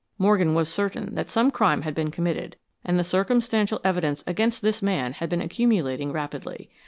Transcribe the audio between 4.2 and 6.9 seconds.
against this man had been accumulating rapidly.